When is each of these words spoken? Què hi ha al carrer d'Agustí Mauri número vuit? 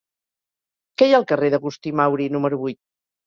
Què 1.01 1.09
hi 1.09 1.13
ha 1.15 1.17
al 1.19 1.27
carrer 1.33 1.51
d'Agustí 1.55 1.93
Mauri 2.01 2.27
número 2.37 2.59
vuit? 2.65 2.81